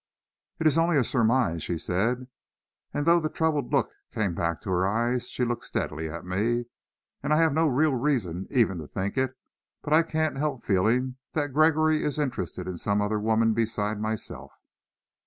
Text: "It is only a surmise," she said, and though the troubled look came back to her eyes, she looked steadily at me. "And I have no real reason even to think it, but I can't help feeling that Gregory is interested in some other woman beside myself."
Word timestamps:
"It 0.57 0.65
is 0.65 0.79
only 0.79 0.97
a 0.97 1.03
surmise," 1.03 1.61
she 1.61 1.77
said, 1.77 2.25
and 2.91 3.05
though 3.05 3.19
the 3.19 3.29
troubled 3.29 3.71
look 3.71 3.91
came 4.11 4.33
back 4.33 4.59
to 4.61 4.71
her 4.71 4.87
eyes, 4.87 5.29
she 5.29 5.45
looked 5.45 5.63
steadily 5.63 6.09
at 6.09 6.25
me. 6.25 6.65
"And 7.21 7.31
I 7.31 7.37
have 7.37 7.53
no 7.53 7.67
real 7.67 7.93
reason 7.93 8.47
even 8.49 8.79
to 8.79 8.87
think 8.87 9.15
it, 9.15 9.37
but 9.83 9.93
I 9.93 10.01
can't 10.01 10.37
help 10.37 10.63
feeling 10.65 11.17
that 11.33 11.53
Gregory 11.53 12.03
is 12.03 12.17
interested 12.17 12.67
in 12.67 12.79
some 12.79 12.99
other 12.99 13.19
woman 13.19 13.53
beside 13.53 14.01
myself." 14.01 14.51